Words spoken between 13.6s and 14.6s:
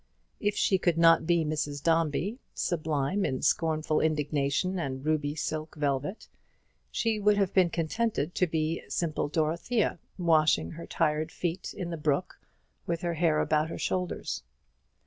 her shoulders.